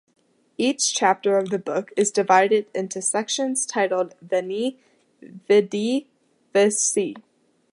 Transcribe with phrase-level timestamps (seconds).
[0.57, 4.79] Each chapter of the book is divided into sections titled Veni,
[5.21, 6.07] Vidi,
[6.51, 7.17] Vici.